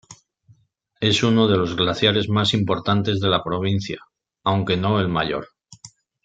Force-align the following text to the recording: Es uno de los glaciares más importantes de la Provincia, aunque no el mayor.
Es 0.99 1.21
uno 1.21 1.47
de 1.47 1.57
los 1.57 1.75
glaciares 1.75 2.27
más 2.27 2.55
importantes 2.55 3.19
de 3.19 3.29
la 3.29 3.43
Provincia, 3.43 3.99
aunque 4.43 4.75
no 4.75 4.99
el 4.99 5.09
mayor. 5.09 5.45